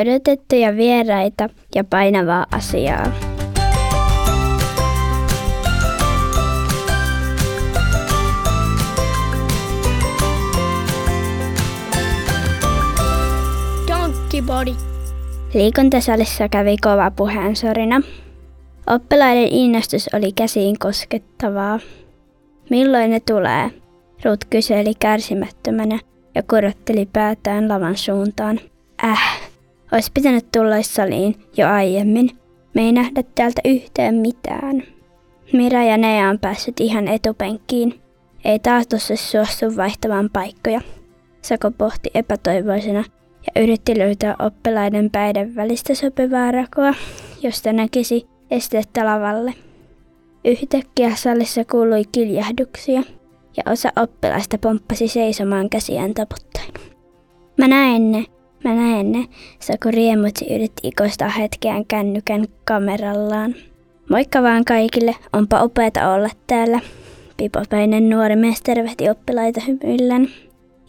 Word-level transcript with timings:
odotettuja 0.00 0.76
vieraita 0.76 1.48
ja 1.74 1.84
painavaa 1.84 2.46
asiaa. 2.52 3.12
Body. 14.46 14.74
Liikuntasalissa 15.54 16.48
kävi 16.48 16.76
kova 16.76 17.10
puheensorina. 17.10 18.00
Oppilaiden 18.86 19.48
innostus 19.48 20.10
oli 20.12 20.32
käsiin 20.32 20.78
koskettavaa. 20.78 21.80
Milloin 22.70 23.10
ne 23.10 23.20
tulee? 23.20 23.70
Ruut 24.24 24.44
kyseli 24.50 24.94
kärsimättömänä 24.94 25.98
ja 26.34 26.42
korotteli 26.42 27.08
päätään 27.12 27.68
lavan 27.68 27.96
suuntaan. 27.96 28.60
Äh, 29.04 29.40
olisi 29.92 30.10
pitänyt 30.14 30.46
tulla 30.52 30.82
saliin 30.82 31.34
jo 31.56 31.68
aiemmin. 31.68 32.30
Me 32.74 32.82
ei 32.82 32.92
nähdä 32.92 33.22
täältä 33.34 33.60
yhtään 33.64 34.14
mitään. 34.14 34.82
Mira 35.52 35.82
ja 35.82 35.96
Nea 35.96 36.30
on 36.30 36.38
päässyt 36.38 36.80
ihan 36.80 37.08
etupenkkiin. 37.08 38.00
Ei 38.44 38.58
taatussa 38.58 39.16
suostu 39.16 39.76
vaihtamaan 39.76 40.30
paikkoja. 40.32 40.80
Sako 41.42 41.70
pohti 41.70 42.10
epätoivoisena 42.14 43.04
ja 43.46 43.62
yritti 43.62 43.98
löytää 43.98 44.36
oppilaiden 44.38 45.10
päiden 45.10 45.56
välistä 45.56 45.94
sopivaa 45.94 46.50
rakoa, 46.50 46.94
josta 47.42 47.72
näkisi 47.72 48.26
estettä 48.50 49.04
lavalle. 49.04 49.54
Yhtäkkiä 50.44 51.16
salissa 51.16 51.64
kuului 51.64 52.02
kiljahduksia 52.12 53.02
ja 53.56 53.72
osa 53.72 53.92
oppilaista 53.96 54.58
pomppasi 54.58 55.08
seisomaan 55.08 55.70
käsiään 55.70 56.14
taputtaen. 56.14 56.72
Mä 57.58 57.68
näen 57.68 58.12
ne, 58.12 58.24
mä 58.64 58.74
näen 58.74 59.12
ne, 59.12 59.24
Saku 59.60 59.90
riemutsi 59.90 60.54
yritti 60.54 60.88
ikoistaa 60.88 61.28
hetkeään 61.28 61.86
kännykän 61.86 62.44
kamerallaan. 62.64 63.54
Moikka 64.10 64.42
vaan 64.42 64.64
kaikille, 64.64 65.14
onpa 65.32 65.62
upeata 65.62 66.12
olla 66.12 66.30
täällä. 66.46 66.80
Pipopäinen 67.36 68.10
nuori 68.10 68.36
mies 68.36 68.62
tervehti 68.62 69.10
oppilaita 69.10 69.60
hymyillen. 69.66 70.28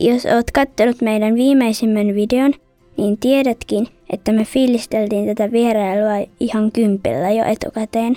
Jos 0.00 0.26
oot 0.26 0.50
kattonut 0.50 1.02
meidän 1.02 1.34
viimeisimmän 1.34 2.14
videon, 2.14 2.52
niin 2.96 3.18
tiedätkin, 3.18 3.86
että 4.10 4.32
me 4.32 4.44
fiilisteltiin 4.44 5.26
tätä 5.26 5.52
vierailua 5.52 6.26
ihan 6.40 6.72
kympillä 6.72 7.30
jo 7.30 7.44
etukäteen, 7.44 8.16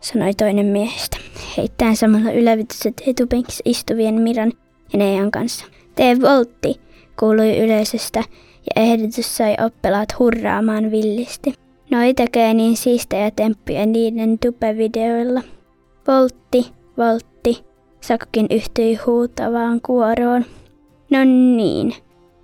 sanoi 0.00 0.34
toinen 0.34 0.66
miehistä, 0.66 1.16
heittäen 1.56 1.96
samalla 1.96 2.32
ylävitykset 2.32 3.02
etupenkissä 3.06 3.62
istuvien 3.64 4.14
Miran 4.14 4.52
ja 4.92 4.98
Neijan 4.98 5.30
kanssa. 5.30 5.64
Tee 5.94 6.20
voltti, 6.20 6.80
kuului 7.18 7.58
yleisöstä 7.58 8.24
ja 8.66 8.82
ehdotus 8.82 9.36
sai 9.36 9.56
oppilaat 9.66 10.18
hurraamaan 10.18 10.90
villisti. 10.90 11.54
Noi 11.90 12.14
tekee 12.14 12.54
niin 12.54 12.76
siistejä 12.76 13.30
temppuja 13.30 13.86
niiden 13.86 14.38
tupevideoilla. 14.38 15.42
Voltti, 16.08 16.72
voltti, 16.98 17.64
Sakkokin 18.00 18.46
yhtyi 18.50 18.94
huutavaan 18.94 19.80
kuoroon. 19.80 20.44
No 21.10 21.24
niin, 21.24 21.94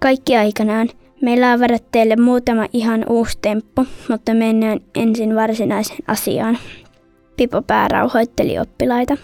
kaikki 0.02 0.36
aikanaan. 0.36 0.88
Meillä 1.22 1.52
on 1.52 1.60
varat 1.60 1.84
teille 1.92 2.16
muutama 2.16 2.66
ihan 2.72 3.04
uusi 3.08 3.38
temppu, 3.42 3.86
mutta 4.08 4.34
mennään 4.34 4.80
ensin 4.94 5.36
varsinaiseen 5.36 5.98
asiaan. 6.06 6.58
Pipo 7.36 7.62
pää 7.62 7.88
rauhoitteli 7.88 8.58
oppilaita. 8.58 9.16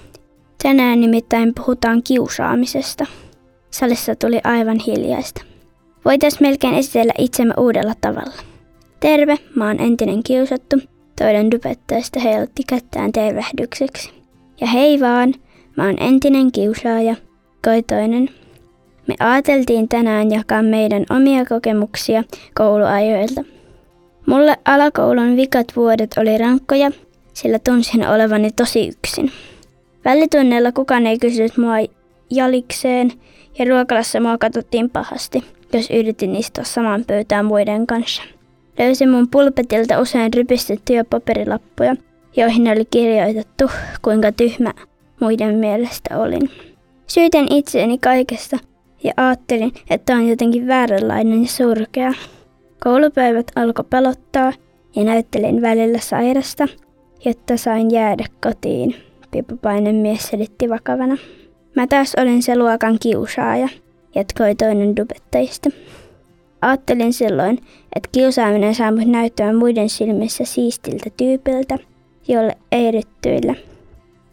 Tänään 0.62 1.00
nimittäin 1.00 1.52
puhutaan 1.54 2.02
kiusaamisesta. 2.02 3.06
Salissa 3.70 4.14
tuli 4.14 4.40
aivan 4.44 4.78
hiljaista. 4.86 5.52
Voitais 6.05 6.41
melkein 6.41 6.75
esitellä 6.75 7.12
itsemme 7.19 7.55
uudella 7.58 7.95
tavalla. 8.00 8.42
Terve, 9.00 9.39
mä 9.55 9.67
oon 9.67 9.81
entinen 9.81 10.22
kiusattu. 10.22 10.77
Toinen 11.19 11.50
dupettajista 11.50 12.20
heilutti 12.20 12.62
kättään 12.69 13.12
tervehdykseksi. 13.12 14.11
Ja 14.61 14.67
hei 14.67 15.00
vaan, 15.00 15.34
mä 15.77 15.84
oon 15.84 15.97
entinen 16.00 16.52
kiusaaja, 16.52 17.17
koi 17.64 17.83
toinen 17.83 18.29
me 19.07 19.14
ajateltiin 19.20 19.89
tänään 19.89 20.30
jakaa 20.30 20.62
meidän 20.62 21.07
omia 21.11 21.45
kokemuksia 21.45 22.24
kouluajoilta. 22.55 23.45
Mulle 24.27 24.57
alakoulun 24.64 25.36
vikat 25.36 25.67
vuodet 25.77 26.11
oli 26.18 26.39
rankkoja, 26.39 26.91
sillä 27.35 27.58
tunsin 27.58 28.08
olevani 28.08 28.51
tosi 28.51 28.89
yksin. 28.89 29.33
Välitunnella 30.05 30.73
kukaan 30.73 31.07
ei 31.07 31.18
kysynyt 31.18 31.57
mua 31.57 31.74
jalikseen 32.30 33.12
ja 33.58 33.64
ruokalassa 33.64 34.20
mua 34.20 34.39
katsottiin 34.39 34.91
pahasti, 34.91 35.45
jos 35.78 35.90
yritin 35.90 36.36
istua 36.36 36.64
saman 36.64 37.05
pöytään 37.06 37.44
muiden 37.44 37.86
kanssa. 37.86 38.22
Löysin 38.78 39.10
mun 39.10 39.28
pulpetilta 39.28 40.00
usein 40.00 40.34
rypistettyjä 40.34 41.05
paperilappuja, 41.05 41.96
joihin 42.36 42.68
oli 42.68 42.84
kirjoitettu, 42.90 43.70
kuinka 44.02 44.32
tyhmä 44.32 44.72
muiden 45.20 45.55
mielestä 45.55 46.18
olin. 46.18 46.50
Syytän 47.06 47.46
itseäni 47.50 47.98
kaikesta, 47.98 48.58
ja 49.05 49.12
ajattelin, 49.16 49.72
että 49.90 50.14
on 50.14 50.28
jotenkin 50.28 50.66
vääränlainen 50.66 51.42
ja 51.42 51.48
surkea. 51.48 52.12
Koulupäivät 52.84 53.46
alkoi 53.56 53.84
pelottaa 53.90 54.52
ja 54.96 55.05
näyttelin 55.05 55.62
välillä 55.62 55.98
sairasta, 55.98 56.68
jotta 57.24 57.56
sain 57.56 57.90
jäädä 57.90 58.24
kotiin, 58.42 58.96
pipopainen 59.30 59.94
mies 59.94 60.22
selitti 60.22 60.68
vakavana. 60.68 61.16
Mä 61.77 61.86
taas 61.86 62.12
olin 62.20 62.42
se 62.42 62.58
luokan 62.58 62.98
kiusaaja, 63.02 63.68
jatkoi 64.14 64.55
toinen 64.55 64.96
dubettajista. 64.96 65.70
Ajattelin 66.62 67.12
silloin, 67.12 67.58
että 67.96 68.08
kiusaaminen 68.12 68.74
saa 68.74 68.92
mut 68.92 69.08
näyttämään 69.08 69.56
muiden 69.56 69.89
silmissä 69.89 70.45
siistiltä 70.45 71.11
tyypiltä, 71.17 71.78
jolle 72.28 72.56
ei 72.73 72.90
ryttyillä. 72.90 73.55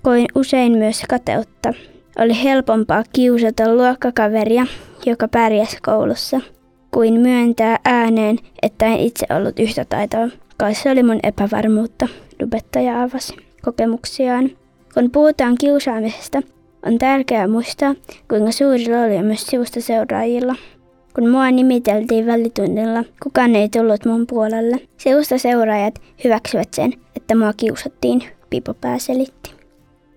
Koin 0.03 0.27
usein 0.35 0.71
myös 0.77 1.03
kateutta 1.09 1.73
oli 2.19 2.43
helpompaa 2.43 3.03
kiusata 3.13 3.75
luokkakaveria, 3.75 4.65
joka 5.05 5.27
pärjäsi 5.27 5.77
koulussa, 5.85 6.41
kuin 6.91 7.19
myöntää 7.19 7.77
ääneen, 7.85 8.37
että 8.61 8.85
en 8.85 8.99
itse 8.99 9.25
ollut 9.37 9.59
yhtä 9.59 9.85
taitoa. 9.85 10.29
Kai 10.57 10.75
se 10.75 10.91
oli 10.91 11.03
mun 11.03 11.19
epävarmuutta, 11.23 12.07
lubettaja 12.41 13.03
avasi 13.03 13.35
kokemuksiaan. 13.61 14.49
Kun 14.93 15.11
puhutaan 15.11 15.55
kiusaamisesta, 15.59 16.41
on 16.85 16.97
tärkeää 16.97 17.47
muistaa, 17.47 17.95
kuinka 18.29 18.51
suuri 18.51 18.85
rooli 18.85 19.17
on 19.17 19.25
myös 19.25 19.47
sivusta 19.47 19.81
seuraajilla. 19.81 20.55
Kun 21.15 21.29
mua 21.29 21.51
nimiteltiin 21.51 22.25
välitunnilla, 22.25 23.03
kukaan 23.23 23.55
ei 23.55 23.69
tullut 23.69 24.05
mun 24.05 24.27
puolelle. 24.27 24.77
Sivusta 24.97 25.37
seuraajat 25.37 26.01
hyväksyvät 26.23 26.73
sen, 26.73 26.93
että 27.15 27.35
mua 27.35 27.53
kiusattiin, 27.57 28.23
Pipo 28.49 28.73
pääselitti. 28.73 29.51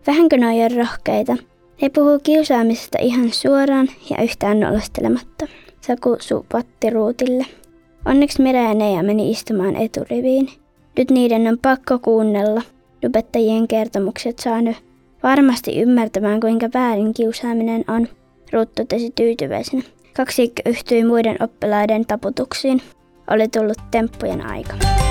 Vähänkö 0.06 0.36
noi 0.36 0.62
on 0.62 0.70
rohkeita, 0.70 1.36
he 1.82 1.88
puhuu 1.88 2.18
kiusaamisesta 2.22 2.98
ihan 3.00 3.32
suoraan 3.32 3.88
ja 4.10 4.22
yhtään 4.22 4.60
nolostelematta. 4.60 5.46
Saku 5.80 6.16
supatti 6.20 6.90
ruutille. 6.90 7.46
Onneksi 8.04 8.42
Mira 8.42 8.60
ja 8.60 8.74
Neija 8.74 9.02
meni 9.02 9.30
istumaan 9.30 9.76
eturiviin. 9.76 10.48
Nyt 10.98 11.10
niiden 11.10 11.48
on 11.48 11.58
pakko 11.62 11.98
kuunnella. 11.98 12.62
Dubettajien 13.02 13.68
kertomukset 13.68 14.38
saanut 14.38 14.76
varmasti 15.22 15.80
ymmärtämään, 15.80 16.40
kuinka 16.40 16.68
väärin 16.74 17.14
kiusaaminen 17.14 17.84
on. 17.88 18.08
Ruut 18.52 18.74
totesi 18.74 19.12
tyytyväisenä. 19.14 19.82
Kaksikko 20.16 20.62
yhtyi 20.66 21.04
muiden 21.04 21.36
oppilaiden 21.40 22.06
taputuksiin. 22.06 22.82
Oli 23.30 23.48
tullut 23.48 23.78
temppujen 23.90 24.46
aika. 24.46 25.01